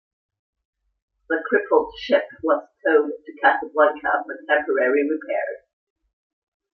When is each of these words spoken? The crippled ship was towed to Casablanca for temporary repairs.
The 1.29 1.43
crippled 1.47 1.93
ship 1.99 2.25
was 2.41 2.67
towed 2.83 3.11
to 3.23 3.33
Casablanca 3.39 4.23
for 4.25 4.35
temporary 4.49 5.07
repairs. 5.07 5.65